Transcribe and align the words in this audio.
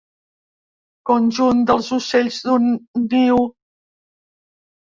Conjunt 1.09 1.61
dels 1.71 1.91
ocells 1.97 2.39
d'un 2.47 2.67
niu. 3.05 3.45